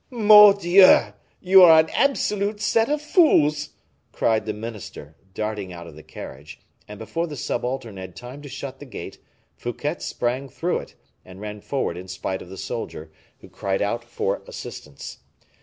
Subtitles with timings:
[0.09, 1.13] "Mordieu!
[1.41, 3.73] you are an absolute set of fools,"
[4.11, 8.49] cried the minister, darting out of the carriage; and before the subaltern had time to
[8.49, 9.19] shut the gate,
[9.57, 13.11] Fouquet sprang through it, and ran forward in spite of the soldier,
[13.41, 15.19] who cried out for assistance.